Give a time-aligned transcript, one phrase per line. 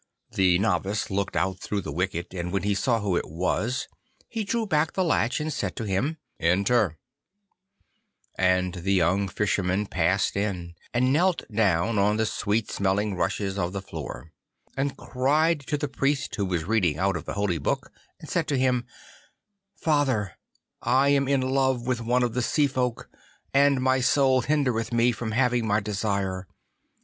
[0.31, 3.87] The novice looked out through the wicket, and when he saw who it was,
[4.27, 6.97] he drew back the latch and said to him, 'Enter.'
[8.35, 13.73] And the young Fisherman passed in, and knelt down on the sweet smelling rushes of
[13.73, 14.31] the floor,
[14.75, 18.47] and cried to the Priest who was reading out of the Holy Book and said
[18.47, 18.87] to him,
[19.75, 20.35] 'Father,
[20.81, 23.07] I am in love with one of the Sea folk,
[23.53, 26.47] and my soul hindereth me from having my desire.